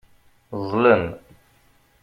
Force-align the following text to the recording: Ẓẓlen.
Ẓẓlen. 0.61 1.03